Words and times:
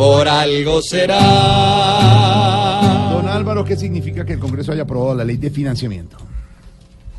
Por 0.00 0.26
algo 0.26 0.80
será. 0.80 1.20
Don 3.12 3.28
Álvaro, 3.28 3.62
¿qué 3.62 3.76
significa 3.76 4.24
que 4.24 4.32
el 4.32 4.38
Congreso 4.38 4.72
haya 4.72 4.84
aprobado 4.84 5.14
la 5.14 5.26
ley 5.26 5.36
de 5.36 5.50
financiamiento? 5.50 6.16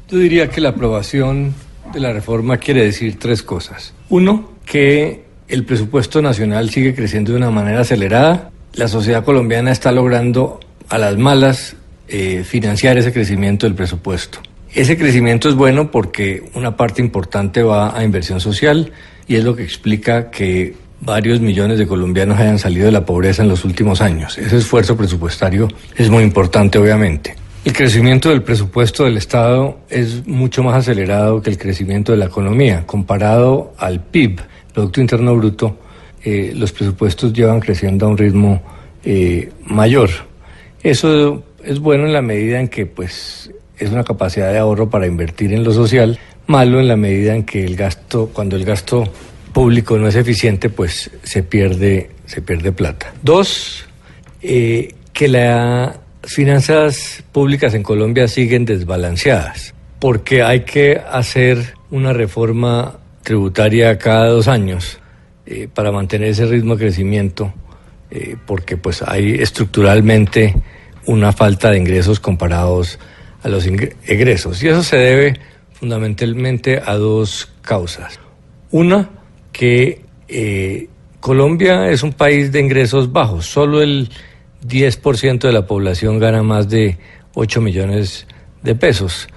Yo 0.09 0.17
diría 0.17 0.49
que 0.49 0.61
la 0.61 0.69
aprobación 0.69 1.53
de 1.93 1.99
la 1.99 2.11
reforma 2.11 2.57
quiere 2.57 2.83
decir 2.83 3.19
tres 3.19 3.43
cosas. 3.43 3.93
Uno, 4.09 4.53
que 4.65 5.25
el 5.47 5.63
presupuesto 5.63 6.23
nacional 6.23 6.71
sigue 6.71 6.95
creciendo 6.95 7.33
de 7.33 7.37
una 7.37 7.51
manera 7.51 7.81
acelerada. 7.81 8.49
La 8.73 8.87
sociedad 8.87 9.23
colombiana 9.23 9.71
está 9.71 9.91
logrando 9.91 10.59
a 10.89 10.97
las 10.97 11.15
malas 11.19 11.75
eh, 12.07 12.43
financiar 12.43 12.97
ese 12.97 13.13
crecimiento 13.13 13.67
del 13.67 13.75
presupuesto. 13.75 14.39
Ese 14.73 14.97
crecimiento 14.97 15.49
es 15.49 15.53
bueno 15.53 15.91
porque 15.91 16.49
una 16.55 16.75
parte 16.77 16.99
importante 16.99 17.61
va 17.61 17.95
a 17.95 18.03
inversión 18.03 18.39
social 18.39 18.91
y 19.27 19.35
es 19.35 19.43
lo 19.43 19.55
que 19.55 19.61
explica 19.61 20.31
que 20.31 20.73
varios 21.01 21.41
millones 21.41 21.79
de 21.79 21.87
colombianos 21.87 22.39
hayan 22.39 22.59
salido 22.59 22.85
de 22.85 22.91
la 22.91 23.05
pobreza 23.05 23.41
en 23.41 23.49
los 23.49 23.65
últimos 23.65 24.01
años. 24.01 24.37
Ese 24.37 24.57
esfuerzo 24.57 24.95
presupuestario 24.95 25.67
es 25.95 26.09
muy 26.09 26.23
importante, 26.23 26.77
obviamente. 26.77 27.35
El 27.65 27.73
crecimiento 27.73 28.29
del 28.29 28.41
presupuesto 28.41 29.03
del 29.03 29.17
Estado 29.17 29.79
es 29.89 30.25
mucho 30.25 30.63
más 30.63 30.75
acelerado 30.75 31.41
que 31.41 31.49
el 31.49 31.57
crecimiento 31.57 32.11
de 32.11 32.17
la 32.17 32.25
economía. 32.25 32.85
Comparado 32.87 33.73
al 33.77 34.01
PIB, 34.01 34.41
Producto 34.73 35.01
Interno 35.01 35.35
Bruto, 35.35 35.77
eh, 36.23 36.53
los 36.55 36.71
presupuestos 36.71 37.33
llevan 37.33 37.59
creciendo 37.59 38.05
a 38.05 38.09
un 38.09 38.17
ritmo 38.17 38.61
eh, 39.03 39.51
mayor. 39.65 40.09
Eso 40.81 41.43
es 41.63 41.79
bueno 41.79 42.05
en 42.05 42.13
la 42.13 42.21
medida 42.21 42.59
en 42.59 42.67
que 42.67 42.85
pues, 42.87 43.51
es 43.77 43.91
una 43.91 44.03
capacidad 44.03 44.51
de 44.51 44.57
ahorro 44.57 44.89
para 44.89 45.05
invertir 45.05 45.53
en 45.53 45.63
lo 45.63 45.71
social, 45.71 46.17
malo 46.47 46.79
en 46.79 46.87
la 46.87 46.95
medida 46.95 47.35
en 47.35 47.43
que 47.43 47.63
el 47.63 47.75
gasto, 47.75 48.29
cuando 48.33 48.55
el 48.55 48.65
gasto 48.65 49.03
público 49.51 49.97
no 49.97 50.07
es 50.07 50.15
eficiente, 50.15 50.69
pues 50.69 51.11
se 51.23 51.43
pierde, 51.43 52.09
se 52.25 52.41
pierde 52.41 52.71
plata. 52.71 53.13
Dos, 53.21 53.85
eh, 54.41 54.93
que 55.13 55.27
las 55.27 55.97
finanzas 56.23 57.23
públicas 57.31 57.73
en 57.73 57.83
Colombia 57.83 58.27
siguen 58.27 58.65
desbalanceadas, 58.65 59.73
porque 59.99 60.43
hay 60.43 60.61
que 60.61 61.01
hacer 61.11 61.75
una 61.89 62.13
reforma 62.13 62.99
tributaria 63.23 63.97
cada 63.97 64.27
dos 64.27 64.47
años 64.47 64.99
eh, 65.45 65.67
para 65.73 65.91
mantener 65.91 66.29
ese 66.29 66.45
ritmo 66.45 66.75
de 66.75 66.85
crecimiento, 66.85 67.53
eh, 68.09 68.35
porque 68.45 68.77
pues 68.77 69.01
hay 69.01 69.35
estructuralmente 69.35 70.55
una 71.05 71.31
falta 71.31 71.71
de 71.71 71.77
ingresos 71.77 72.19
comparados 72.19 72.99
a 73.43 73.49
los 73.49 73.65
egresos. 73.65 74.61
Y 74.63 74.67
eso 74.67 74.83
se 74.83 74.97
debe 74.97 75.39
fundamentalmente 75.73 76.81
a 76.85 76.95
dos 76.95 77.51
causas. 77.61 78.19
Una, 78.69 79.09
que 79.51 80.01
eh, 80.27 80.87
Colombia 81.19 81.89
es 81.89 82.03
un 82.03 82.13
país 82.13 82.51
de 82.51 82.59
ingresos 82.59 83.11
bajos. 83.11 83.45
Solo 83.45 83.81
el 83.81 84.09
10% 84.67 85.39
de 85.39 85.51
la 85.51 85.65
población 85.65 86.19
gana 86.19 86.43
más 86.43 86.69
de 86.69 86.97
8 87.35 87.61
millones 87.61 88.27
de 88.63 88.75
pesos, 88.75 89.27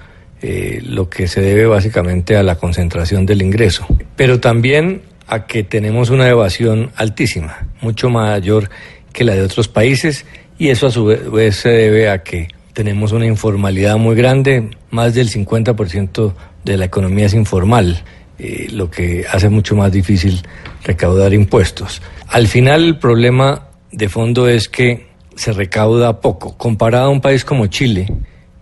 eh, 0.43 0.83
lo 0.85 1.09
que 1.09 1.27
se 1.27 1.41
debe 1.41 1.67
básicamente 1.67 2.37
a 2.37 2.43
la 2.43 2.57
concentración 2.57 3.27
del 3.27 3.43
ingreso. 3.43 3.87
Pero 4.17 4.41
también 4.41 5.03
a 5.27 5.47
que 5.47 5.65
tenemos 5.65 6.11
una 6.11 6.29
evasión 6.29 6.91
altísima, 6.97 7.67
mucho 7.81 8.11
mayor 8.11 8.71
que 9.13 9.25
la 9.25 9.35
de 9.35 9.43
otros 9.43 9.69
países, 9.69 10.27
y 10.59 10.69
eso 10.69 10.89
a 10.89 10.91
su 10.91 11.05
vez 11.07 11.57
se 11.57 11.71
debe 11.71 12.11
a 12.11 12.23
que 12.23 12.49
tenemos 12.73 13.13
una 13.13 13.27
informalidad 13.27 13.97
muy 13.97 14.17
grande, 14.17 14.71
más 14.91 15.15
del 15.15 15.31
50% 15.31 16.35
de 16.65 16.77
la 16.77 16.85
economía 16.85 17.27
es 17.27 17.35
informal, 17.35 18.03
eh, 18.39 18.69
lo 18.71 18.91
que 18.91 19.25
hace 19.31 19.49
mucho 19.49 19.77
más 19.77 19.93
difícil 19.93 20.43
recaudar 20.85 21.33
impuestos. 21.35 22.03
Al 22.29 22.47
final 22.47 22.85
el 22.85 22.99
problema 22.99 23.69
de 23.93 24.09
fondo 24.09 24.49
es 24.49 24.69
que 24.69 25.07
se 25.37 25.53
recauda 25.53 26.21
poco. 26.21 26.57
Comparado 26.57 27.07
a 27.07 27.11
un 27.11 27.21
país 27.21 27.45
como 27.45 27.67
Chile, 27.67 28.07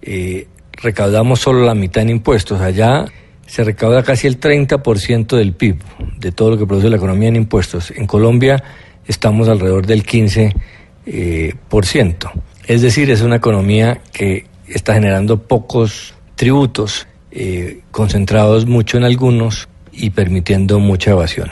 eh, 0.03 0.47
recaudamos 0.73 1.41
solo 1.41 1.65
la 1.65 1.75
mitad 1.75 2.03
en 2.03 2.11
impuestos. 2.11 2.61
Allá 2.61 3.07
se 3.47 3.65
recauda 3.65 4.03
casi 4.03 4.27
el 4.27 4.41
30% 4.41 5.37
del 5.37 5.53
PIB, 5.53 5.77
de 6.19 6.33
todo 6.33 6.51
lo 6.51 6.59
que 6.59 6.67
produce 6.67 6.89
la 6.89 6.97
economía 6.97 7.29
en 7.29 7.37
impuestos. 7.37 7.91
En 7.91 8.07
Colombia 8.07 8.63
estamos 9.07 9.49
alrededor 9.49 9.87
del 9.87 10.05
15%. 10.05 10.55
Eh, 11.05 11.55
por 11.69 11.85
ciento. 11.85 12.31
Es 12.65 12.81
decir, 12.81 13.11
es 13.11 13.23
una 13.23 13.35
economía 13.35 14.01
que 14.13 14.47
está 14.69 14.95
generando 14.95 15.43
pocos 15.43 16.15
tributos, 16.37 17.09
eh, 17.35 17.81
concentrados 17.91 18.67
mucho 18.67 18.99
en 18.99 19.05
algunos 19.05 19.69
y 19.91 20.11
permitiendo 20.11 20.79
mucha 20.79 21.13
evasión. 21.13 21.51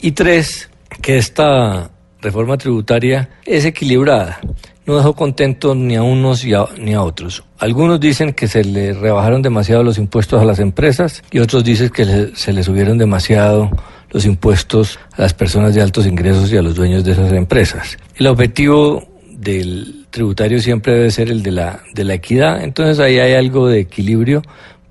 Y 0.00 0.12
tres, 0.12 0.70
que 1.02 1.18
esta 1.18 1.90
reforma 2.20 2.56
tributaria 2.56 3.28
es 3.44 3.64
equilibrada. 3.64 4.40
No 4.86 4.96
dejó 4.96 5.14
contentos 5.14 5.76
ni 5.76 5.96
a 5.96 6.02
unos 6.02 6.44
ni 6.78 6.94
a 6.94 7.02
otros. 7.02 7.44
Algunos 7.58 8.00
dicen 8.00 8.32
que 8.32 8.48
se 8.48 8.64
le 8.64 8.92
rebajaron 8.92 9.40
demasiado 9.40 9.82
los 9.82 9.96
impuestos 9.96 10.40
a 10.40 10.44
las 10.44 10.58
empresas 10.58 11.22
y 11.30 11.38
otros 11.38 11.64
dicen 11.64 11.88
que 11.88 12.32
se 12.34 12.52
le 12.52 12.62
subieron 12.62 12.98
demasiado 12.98 13.70
los 14.10 14.26
impuestos 14.26 14.98
a 15.12 15.22
las 15.22 15.34
personas 15.34 15.74
de 15.74 15.82
altos 15.82 16.06
ingresos 16.06 16.52
y 16.52 16.56
a 16.56 16.62
los 16.62 16.74
dueños 16.74 17.04
de 17.04 17.12
esas 17.12 17.32
empresas. 17.32 17.98
El 18.16 18.26
objetivo 18.26 19.06
del 19.30 20.06
tributario 20.10 20.60
siempre 20.60 20.94
debe 20.94 21.10
ser 21.10 21.30
el 21.30 21.42
de 21.42 21.50
la, 21.50 21.82
de 21.92 22.04
la 22.04 22.14
equidad, 22.14 22.62
entonces 22.62 23.00
ahí 23.00 23.18
hay 23.18 23.34
algo 23.34 23.68
de 23.68 23.80
equilibrio 23.80 24.42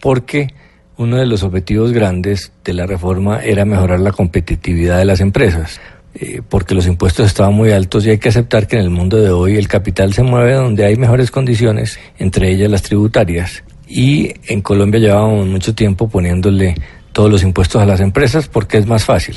porque 0.03 0.49
uno 0.97 1.15
de 1.15 1.25
los 1.25 1.43
objetivos 1.43 1.93
grandes 1.93 2.51
de 2.65 2.73
la 2.73 2.85
reforma 2.85 3.41
era 3.41 3.63
mejorar 3.63 4.01
la 4.01 4.11
competitividad 4.11 4.97
de 4.97 5.05
las 5.05 5.21
empresas. 5.21 5.79
Eh, 6.15 6.41
porque 6.47 6.75
los 6.75 6.87
impuestos 6.87 7.25
estaban 7.25 7.53
muy 7.53 7.71
altos 7.71 8.05
y 8.05 8.09
hay 8.09 8.17
que 8.17 8.27
aceptar 8.27 8.67
que 8.67 8.75
en 8.75 8.81
el 8.81 8.89
mundo 8.89 9.15
de 9.15 9.29
hoy 9.29 9.55
el 9.55 9.69
capital 9.69 10.13
se 10.13 10.21
mueve 10.21 10.55
donde 10.55 10.83
hay 10.83 10.97
mejores 10.97 11.31
condiciones, 11.31 11.99
entre 12.19 12.51
ellas 12.51 12.69
las 12.69 12.81
tributarias. 12.81 13.63
Y 13.87 14.33
en 14.47 14.59
Colombia 14.59 14.99
llevábamos 14.99 15.47
mucho 15.47 15.73
tiempo 15.73 16.09
poniéndole 16.09 16.75
todos 17.13 17.31
los 17.31 17.41
impuestos 17.41 17.81
a 17.81 17.85
las 17.85 18.01
empresas 18.01 18.49
porque 18.49 18.79
es 18.79 18.85
más 18.85 19.05
fácil. 19.05 19.35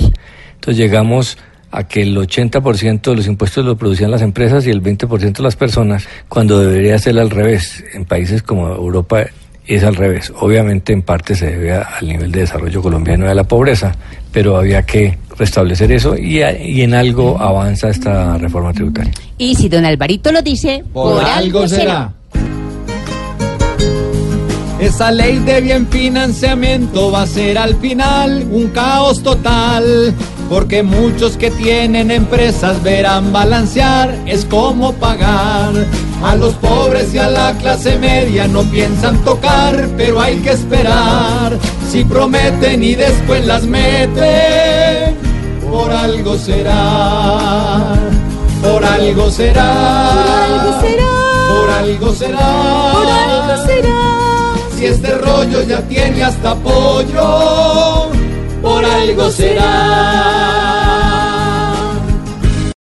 Entonces 0.55 0.76
llegamos 0.76 1.38
a 1.71 1.87
que 1.87 2.03
el 2.03 2.16
80% 2.16 3.03
de 3.03 3.15
los 3.15 3.28
impuestos 3.28 3.65
lo 3.65 3.76
producían 3.76 4.10
las 4.10 4.22
empresas 4.22 4.66
y 4.66 4.71
el 4.71 4.82
20% 4.82 5.38
las 5.38 5.55
personas, 5.55 6.09
cuando 6.28 6.59
debería 6.59 6.99
ser 6.99 7.21
al 7.21 7.31
revés. 7.31 7.84
En 7.94 8.05
países 8.05 8.43
como 8.43 8.66
Europa 8.66 9.26
es 9.66 9.84
al 9.84 9.94
revés. 9.94 10.32
Obviamente 10.41 10.93
en 10.93 11.03
parte 11.03 11.34
se 11.34 11.47
debe 11.47 11.72
al 11.72 12.06
nivel 12.06 12.31
de 12.32 12.41
desarrollo 12.41 12.82
colombiano 12.82 13.27
y 13.27 13.28
a 13.28 13.34
la 13.34 13.44
pobreza, 13.44 13.94
pero 14.32 14.56
había 14.56 14.82
que 14.82 15.19
restablecer 15.38 15.93
eso 15.93 16.16
y, 16.16 16.43
y, 16.43 16.82
en 16.82 16.94
algo 16.94 17.38
avanza 17.41 17.91
esta 17.91 18.38
reforma 18.38 18.72
tributaria. 18.72 19.12
Y 19.38 19.55
si 19.55 19.69
don 19.69 19.84
Alvarito 19.84 20.32
lo 20.32 20.43
dice, 20.43 20.84
por, 20.93 21.22
algo 21.25 21.69
será. 21.69 22.12
Esa 24.81 25.10
ley 25.10 25.38
de 25.38 25.60
bien 25.62 25.87
financiamiento 25.88 27.10
va 27.10 27.22
a 27.22 27.26
ser 27.26 27.56
al 27.56 27.76
final 27.76 28.47
un 28.50 28.69
caos 28.69 29.22
total, 29.22 30.14
porque 30.48 30.82
muchos 30.82 31.37
que 31.37 31.50
tienen 31.50 32.10
empresas 32.10 32.82
verán 32.82 33.32
balancear, 33.32 34.14
es 34.26 34.44
como 34.44 34.93
pagar. 34.94 35.72
A 36.22 36.34
los 36.34 36.54
pobres 36.54 37.12
y 37.12 37.19
a 37.19 37.28
la 37.28 37.52
clase 37.58 37.98
media 37.98 38.48
no 38.48 38.62
piensan 38.64 39.19
tocar, 39.25 39.88
pero 39.96 40.20
hay 40.20 40.37
que 40.37 40.50
esperar. 40.50 41.58
Si 41.90 42.04
prometen 42.04 42.82
y 42.82 42.94
después 42.94 43.44
las 43.46 43.64
meten, 43.64 45.16
por 45.70 45.90
algo 45.90 46.38
será, 46.38 47.94
por 48.62 48.84
algo 48.84 49.31
será, 49.31 50.12
por 50.14 50.40
algo 50.40 50.81
será, 50.81 51.12
por 51.48 51.70
algo 51.70 52.12
será. 52.14 52.93
Por 52.93 53.06
algo 53.08 53.66
será. 53.66 53.96
Si 54.76 54.87
este 54.87 55.19
rollo 55.19 55.62
ya 55.62 55.81
tiene 55.82 56.22
hasta 56.22 56.54
por 56.54 58.16
algo 59.08 59.31
será. 59.31 60.66